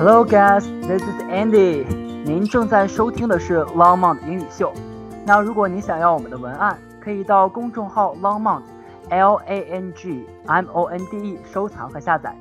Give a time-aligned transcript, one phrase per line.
[0.00, 1.84] Hello guys, this is Andy。
[2.24, 4.72] 您正在收听的是 Langmonde 英语秀。
[5.26, 8.62] 那如果你想要我们的文案，可以到公众号 Langmonde
[9.10, 12.34] L A N G M O N D E 收藏和下载。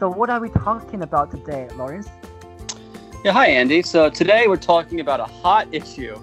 [0.00, 2.08] So what are we talking about today, Lawrence?
[3.22, 3.82] Yeah, hi Andy.
[3.82, 6.16] So today we're talking about a hot issue.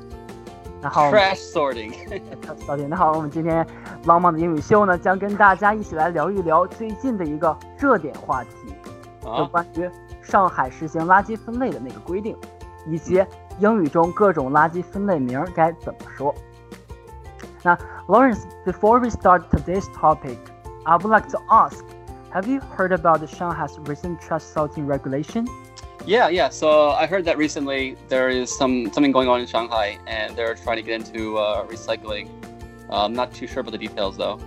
[0.82, 1.94] Trash sorting.
[2.44, 2.90] Trash sorting.
[2.90, 3.96] 那好，我们今天那好，trash sorting。
[4.04, 8.50] 小姐，那好，我们今天浪漫的英语秀呢，将跟大家一起来聊一聊最近的一个热点话题，
[9.24, 9.90] 就关于
[10.29, 12.37] 上海实行垃圾分类的那个规定，
[12.87, 13.25] 以及
[13.59, 16.35] 英语中各种垃圾分类名儿该怎么说。
[17.63, 17.77] 那
[18.09, 20.37] Lawrence, before we start today's topic,
[20.85, 21.85] I would like to ask,
[22.31, 25.47] have you heard about Shanghai's recent trash sorting regulation?
[26.07, 26.51] yeah, yeah.
[26.51, 30.55] So I heard that recently there is some something going on in Shanghai, and they're
[30.55, 32.29] trying to get into uh, recycling.
[32.91, 34.39] Uh, I'm not too sure about the details though.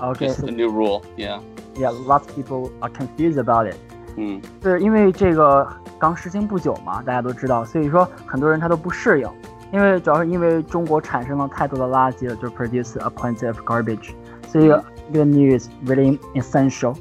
[0.00, 1.04] Okay, Just so a new rule.
[1.16, 1.40] Yeah.
[1.76, 3.76] yeah, lots of people are confused about it.
[4.16, 5.66] 嗯是因为这个
[5.98, 9.28] 刚实行不久嘛，大家都知道，所以说很多人他都不适应，
[9.72, 14.12] 因为主要是因为中国产生了太多的垃圾了，就 produce a plenty of garbage，
[14.48, 14.68] 所以
[15.12, 16.96] 这个 new is really essential。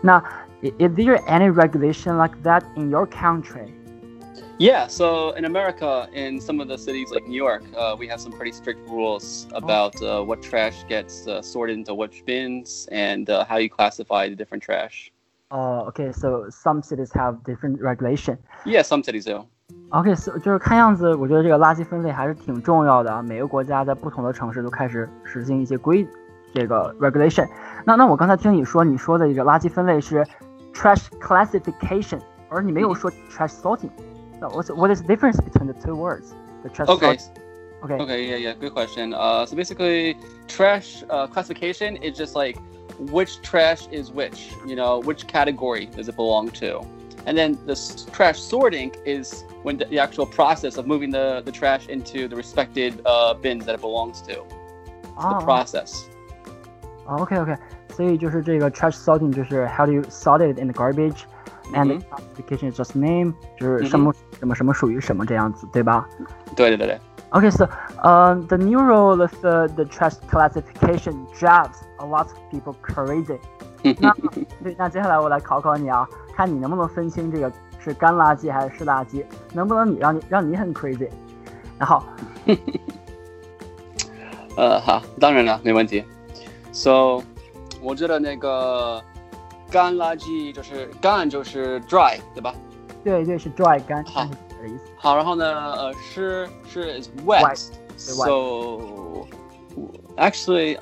[0.00, 0.22] 那
[0.62, 3.68] i- is there any regulation like that in your country?
[4.58, 4.88] Yeah.
[4.88, 8.32] So in America, in some of the cities like New York, uh, we have some
[8.32, 13.44] pretty strict rules about uh, what trash gets uh, sorted into which bins and uh,
[13.44, 15.12] how you classify the different trash.
[15.52, 18.36] Oh, okay, so some cities have different regulation.
[18.66, 19.46] Yeah, some cities do.
[19.90, 23.22] OK，so, 就是看样子，我觉得这个垃圾分类还是挺重要的啊。
[23.22, 26.06] 每个国家在不同的城市都开始实行一些规
[26.54, 27.48] 这个 regulation。
[27.86, 30.22] 那那我刚才听你说，你说的这个垃圾分类是
[30.74, 36.34] trash classification，而你没有说 trash sorting。So what's what is the difference between the two words?
[36.62, 37.16] The trash Okay.
[37.16, 37.20] sorting.
[37.80, 37.96] Okay.
[37.96, 39.14] Okay, yeah, yeah, good question.
[39.14, 40.16] Uh, so basically,
[40.48, 42.58] trash uh, classification is just like
[43.10, 46.80] which trash is which, you know, which category does it belong to?
[47.26, 51.42] And then the s- trash sorting is when the, the actual process of moving the,
[51.44, 54.32] the trash into the respected uh, bins that it belongs to.
[54.32, 56.08] It's the Oh, process.
[57.06, 57.56] OK OK，
[57.94, 62.02] 所以就是这个 trash sorting 就是 how do you sort it in the garbage。And the Mhm.
[62.08, 66.08] classification is just name，就是什么、什么什么属于什么这样子，对吧？
[66.56, 66.98] 对对对对。
[67.32, 67.68] Okay, so
[68.02, 73.38] um, the new rule of uh, the trash classification drives a lot of people crazy.
[74.00, 74.12] 那
[74.62, 81.08] 对，那接下来我来考考你啊，看你能不能分清这个是干垃圾还是湿垃圾，能不能你让你让你很 crazy？
[81.78, 82.02] 然后
[84.56, 86.02] 呃，好，当然了，没问题。
[86.72, 87.22] So，
[87.80, 89.02] 我觉得那个
[89.70, 92.54] 干垃圾就是干就是 dry， 对吧？
[93.04, 94.30] 对对是 dry 干，好干
[94.62, 94.84] 是这个意思。
[94.96, 95.44] 好，然后呢，
[95.74, 97.42] 呃，湿是 is wet.
[97.42, 97.58] Wet,
[97.96, 99.26] So
[100.16, 100.78] actually,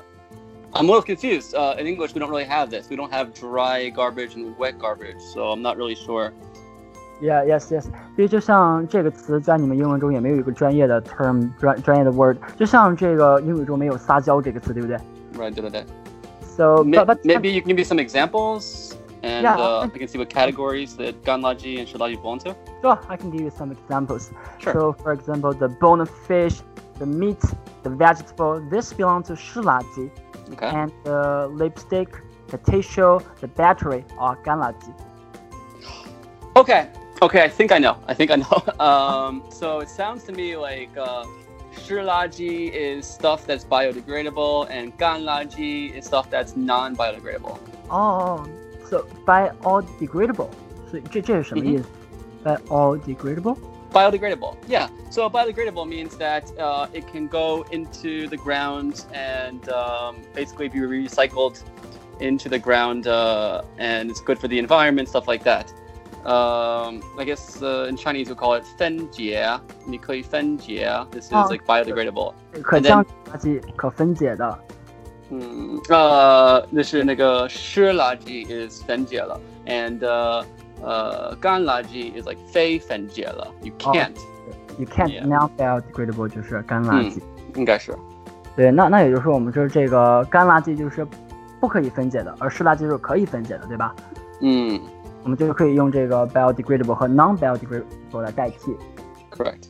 [0.73, 1.55] I'm a little confused.
[1.55, 2.89] Uh, in English, we don't really have this.
[2.89, 5.19] We don't have dry garbage and wet garbage.
[5.33, 6.31] So I'm not really sure.
[7.19, 7.85] Yeah, yes, yes。
[8.15, 14.97] 所以就像这个词在你们英文中也没有一个专业的 term 专专业的 word，就像这个英语中没有撒娇这个词，对不对
[15.35, 15.85] Right, 对对对。
[16.41, 19.56] ？So May- but, but Maybe you can give me some examples, And yeah.
[19.56, 22.56] uh, I can see what categories that Ganlaji and Shilaji belong to.
[22.80, 24.32] Sure, I can give you some examples.
[24.58, 24.72] Sure.
[24.72, 26.60] So, for example, the bone of fish,
[26.98, 27.40] the meat,
[27.84, 30.10] the vegetable, this belongs to Shilaji.
[30.52, 30.66] Okay.
[30.66, 32.08] And the lipstick,
[32.48, 34.92] the tissue, the battery are Ganlaji.
[36.56, 36.88] Okay.
[37.22, 37.96] Okay, I think I know.
[38.08, 38.62] I think I know.
[38.84, 41.24] um, so it sounds to me like uh,
[41.74, 47.58] Shilaji is stuff that's biodegradable, and Ganlaji is stuff that's non-biodegradable.
[47.90, 48.48] Oh,
[48.91, 50.49] so biodegradable.
[50.89, 51.85] 所以这这是什么意思、
[52.43, 53.57] biodegradable?
[53.93, 54.55] Biodegradable.
[54.67, 54.89] Yeah.
[55.09, 60.79] So biodegradable means that uh, it can go into the ground and um, basically be
[60.79, 61.61] recycled
[62.19, 65.71] into the ground, uh, and it's good for the environment, stuff like that.
[66.25, 70.89] Um, I guess uh, in Chinese we call it 分解,你可以分解.
[71.11, 71.47] This is Oh.
[71.49, 72.33] like biodegradable.
[72.61, 74.59] 可 And then- 降解垃圾，可分解的。
[75.31, 80.45] 嗯，呃，那是那个湿垃圾 is 分解了，and 呃
[80.81, 84.11] 呃干垃圾 is like 非分解了，you can't，、
[84.77, 85.25] You can't Yeah.
[85.25, 87.19] now biodegradable 就是干垃圾。
[87.55, 87.95] 应该是。
[88.55, 91.05] 对，那那也就是说，我们说这个干垃圾就是
[91.59, 93.93] 不可以分解的，而湿垃圾是可以分解的，对吧？
[94.41, 94.79] 嗯
[95.23, 98.73] 我们就可以用这个 biodegradable 和 non-biodegradable 来代替。
[99.29, 99.63] ，correct。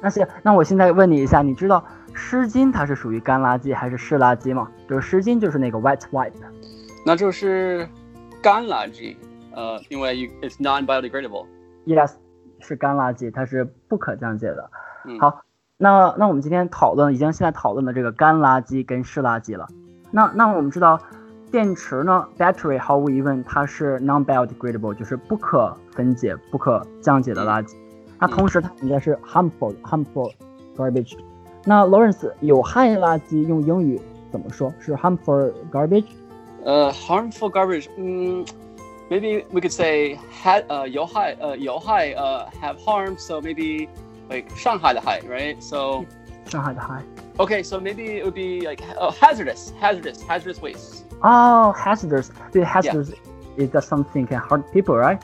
[0.00, 1.84] 那行，那我现在问你一下，你知道
[2.19, 4.69] 湿巾它是属于干垃圾还是湿垃圾嘛？
[4.89, 6.33] 就是湿巾就是那个 wet wipe。
[7.05, 7.87] 那就是
[8.41, 9.15] 干垃圾，
[9.55, 11.45] 呃，因为 it's non-biodegradable。
[11.85, 12.11] Yes，
[12.59, 14.69] 是干垃圾，它是不可降解的。
[15.05, 15.41] 嗯好，
[15.77, 19.65] 那那我们今天讨论已经现在讨论的这个干垃圾跟湿垃圾了。
[20.11, 20.99] 那那我们知道，
[21.51, 27.75] 电池呢，battery 毫无疑问它是 non-biodegradable，就是不可分解、不可降解的垃圾。
[28.19, 30.31] 那同时它应该是 harmful harmful
[30.75, 31.17] garbage。
[31.64, 34.00] 那 Lawrence 有害垃圾用英语
[34.30, 34.72] 怎么说？
[34.80, 36.06] 是 harmful garbage？
[36.64, 37.88] Uh, harmful garbage.
[37.98, 38.46] Mm,
[39.10, 43.16] maybe we could say had uh, 有害 uh, 有害 uh, have harm.
[43.18, 43.88] So maybe
[44.30, 45.60] like 伤害的害, right?
[45.60, 46.04] So
[46.46, 47.02] 上海的害。
[47.38, 51.02] okay, so maybe it would be like oh, hazardous, hazardous, hazardous waste.
[51.20, 53.14] 哦、h a z a r d o u s 对，hazardous
[53.56, 55.18] is that something can hurt people，right？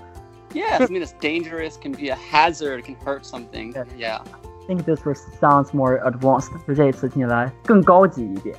[0.53, 3.73] Yeah, something that's dangerous can be a hazard, can hurt something.
[3.97, 4.21] Yeah.
[4.21, 4.23] I
[4.68, 5.06] Think this
[5.40, 8.56] sounds more advanced，就这一次听起来更高级一点。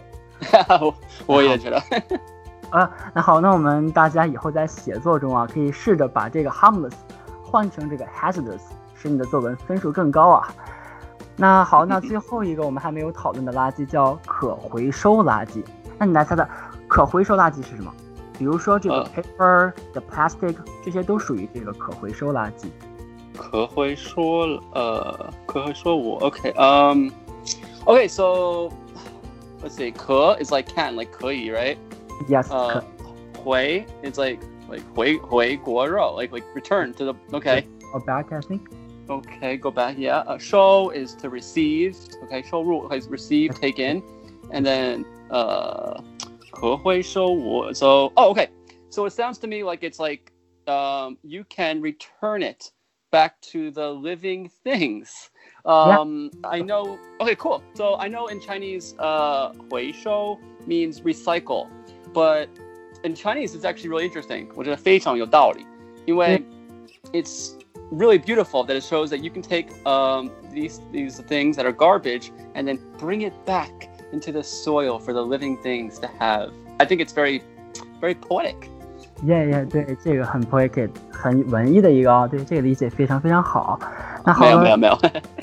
[1.27, 1.81] 我也觉得。
[2.71, 6.93] 啊，那好，那我们大家以后在写作中啊，可以试着把这个 harmless
[7.45, 8.61] 换成这个 hazardous，
[8.95, 10.49] 使你的作文分数更高啊。
[11.37, 15.65] 那好，那最后一个我们还没有讨论的垃圾叫可回收垃圾。
[15.97, 16.49] 那你来猜猜，
[16.89, 17.93] 可回收垃圾是什么？
[18.39, 22.67] 比如说这个呃 paper、the plastic，这些都属于这个可回收垃圾。
[23.36, 26.54] 可回说呃，可回说我 okay.
[26.54, 27.12] Um,
[27.86, 28.08] okay.
[28.08, 28.72] So
[29.64, 29.92] let's see.
[29.92, 31.78] 可 is like can, like 可以, right?
[32.30, 32.84] Yes， Uh, 可
[33.44, 34.40] 回 is like
[34.70, 37.66] like 回回国肉, like like return to the okay.
[37.94, 38.62] or back I think。
[39.08, 39.98] Okay, go back.
[39.98, 40.20] Yeah.
[40.20, 41.98] Uh, show is to receive.
[42.24, 44.02] Okay, 收入 is receive, take in,
[44.52, 46.00] and then uh,
[46.52, 48.50] 可回收我 so oh okay.
[48.90, 50.32] So it sounds to me like it's like
[50.68, 52.72] um, you can return it
[53.16, 55.30] back to the living things.
[55.66, 56.98] Um, I know.
[57.20, 57.62] Okay, cool.
[57.74, 61.68] So I know in Chinese, uh, 回收 means recycle,
[62.14, 62.48] but
[63.04, 64.50] in Chinese it's actually really interesting.
[64.56, 65.66] 我觉得非常有道理，
[66.06, 66.44] 因为
[67.14, 67.54] it's
[67.92, 71.74] really beautiful that it shows that you can take um, these these things that are
[71.74, 76.52] garbage and then bring it back into the soil for the living things to have.
[76.80, 77.44] I think it's very,
[78.00, 78.70] very poetic.
[79.23, 83.79] 耶耶，对，这个很 poetic，很文艺的一个啊、对，这个理解非常非常好。
[84.25, 84.93] 那好，没有没有没有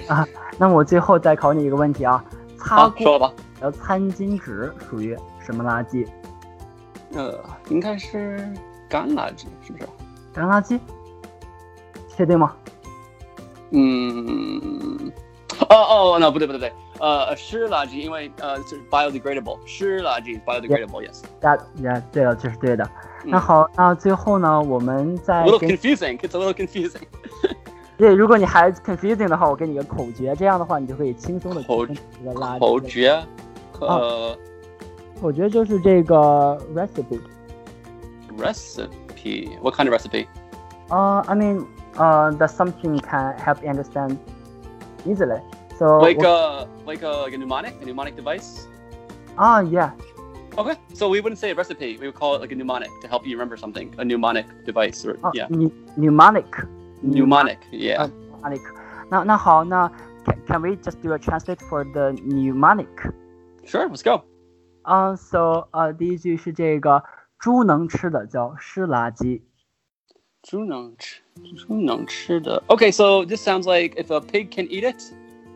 [0.07, 0.25] 啊，
[0.57, 2.23] 那我最后再考你一个问题啊，
[2.57, 3.33] 擦好过说吧。
[3.59, 6.07] 的餐巾纸属于什么垃圾？
[7.15, 7.39] 呃，
[7.69, 8.47] 应该是
[8.87, 9.87] 干垃圾，是不是？
[10.33, 10.79] 干垃圾？
[12.15, 12.53] 确定吗？
[13.71, 15.11] 嗯，
[15.69, 21.23] 哦哦，那不对不对不对，呃，湿垃圾，因为呃就是 biodegradable，湿垃圾 biodegradable，yes。
[21.41, 22.87] 呀呀，对了，这是对的。
[23.25, 26.19] 嗯那好，那最后呢，我们 A 再 little 给你 confusing.
[26.19, 27.02] It's a little confusing.
[27.96, 31.94] 对，如果你还 confusing 的话，我给你个口诀，这样的话你就可以轻松的口这
[32.25, 32.58] 个垃圾。
[32.60, 33.22] 口诀，
[33.81, 34.37] 呃
[35.20, 37.20] 口诀就是这个 recipe。
[38.38, 39.58] ，recipe.
[39.60, 40.26] What kind of recipe?
[40.88, 41.66] Uh, I mean,
[41.96, 44.16] uh, that something can help you understand
[45.05, 45.40] easily.
[45.76, 48.66] So Like 我 a like a like a mnemonic, a mnemonic device.
[49.34, 49.90] 啊，yeah，
[50.56, 51.96] Okay, so we wouldn't say a recipe.
[51.99, 53.94] We would call it like a mnemonic to help you remember something.
[53.99, 56.66] A mnemonic device, or 啊 yeah, ，pneu- pneumonic。
[57.02, 57.58] mnemonic.
[57.70, 58.02] Yeah.
[58.02, 58.10] Uh,
[58.43, 58.60] pneumonic。
[59.10, 59.88] 那那好，那
[60.25, 62.88] can can we just do a translate for the mnemonic？
[63.64, 64.22] Sure, let's go.
[64.82, 67.05] 啊、s o 呃，第一句是这个
[67.38, 69.43] 猪能吃的叫湿垃圾。
[70.43, 71.20] 猪能吃，
[71.56, 72.62] 猪能吃的.
[72.69, 75.00] Okay, so this sounds like if a pig can eat it,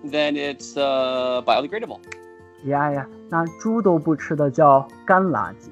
[0.04, 1.98] then it's uh, biodegradable.
[2.64, 5.70] 呀呀，那猪都不吃的叫干垃圾。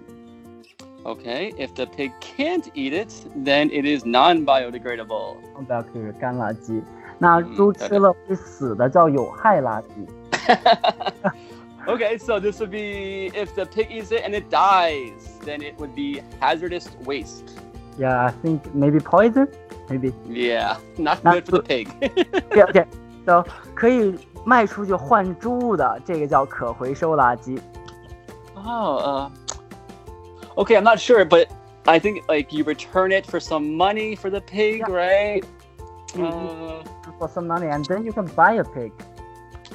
[1.03, 3.11] Okay, if the pig can't eat it,
[3.45, 5.37] then it is non-biodegradable.
[5.55, 6.83] 不要是干垃圾。
[7.19, 10.07] 那嗯猪对吃了会死的叫有害垃圾。
[11.87, 15.79] okay, so this would be if the pig eats it and it dies, then it
[15.79, 17.59] would be hazardous waste.
[17.99, 19.49] Yeah, I think maybe poison,
[19.89, 20.13] maybe.
[20.29, 21.67] Yeah, not Not good for the good.
[21.67, 21.89] pig.
[22.53, 22.85] OK
[23.27, 23.45] OK，so
[23.75, 27.59] 可以卖出去换猪的，这个叫可回收垃圾。
[28.55, 29.31] oh, uh,
[30.57, 31.47] okay, I'm not sure, but
[31.85, 34.91] I think like you return it for some money for the pig, Yeah.
[34.91, 35.45] right?
[36.15, 36.83] Mm, Uh,
[37.19, 38.93] For some money, and then you can buy a pig.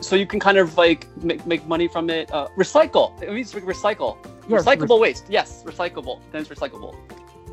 [0.01, 2.29] so you can kind of like make, make money from it.
[2.31, 3.11] Uh, recycle.
[3.23, 4.17] It means re- recycle.
[4.47, 5.25] Yes, recyclable waste.
[5.29, 6.19] Yes, recyclable.
[6.31, 6.93] Then it's recyclable.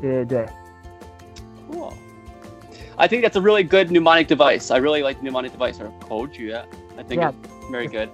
[0.01, 0.47] 对对对，
[1.71, 1.93] Cool.
[2.97, 4.71] I think that's a really good mnemonic device.
[4.71, 6.63] I really like mnemonic device or 口诀.
[6.97, 7.31] I think Yeah.
[7.31, 8.09] it's very good.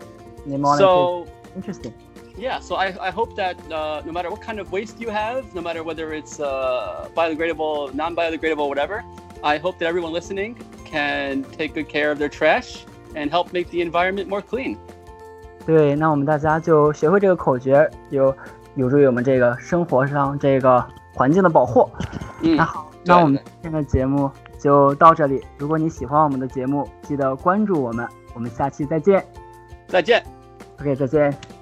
[0.45, 1.93] mnemonic So is interesting.
[2.37, 5.43] yeah, so I, I hope that uh, no matter what kind of waste you have,
[5.53, 9.03] no matter whether it's uh, biodegradable, non-biodegradable, whatever,
[9.43, 10.55] I hope that everyone listening
[10.85, 14.77] can take good care of their trash and help make the environment more clean.
[15.65, 18.33] 对，那我们大家就学会这个口诀，有
[18.75, 21.89] 有助于我们这个生活上这个环境的保护。
[22.41, 22.55] Mm.
[22.55, 24.31] 那好，那我们今天的节目
[24.64, 25.44] 就到这里。
[25.58, 28.08] 如果你喜欢我们的节目，记得关注我们。
[28.32, 29.22] 我们下期再见。
[29.86, 30.24] 再见。
[30.80, 31.53] OK，再见。